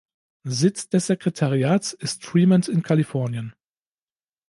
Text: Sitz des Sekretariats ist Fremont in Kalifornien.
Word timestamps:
Sitz 0.49 0.89
des 0.89 1.05
Sekretariats 1.05 1.93
ist 1.93 2.25
Fremont 2.25 2.67
in 2.67 2.81
Kalifornien. 2.81 3.53